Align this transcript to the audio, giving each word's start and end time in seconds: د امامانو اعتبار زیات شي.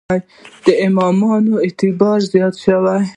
د 0.65 0.67
امامانو 0.85 1.53
اعتبار 1.65 2.19
زیات 2.33 2.53
شي. 2.63 2.75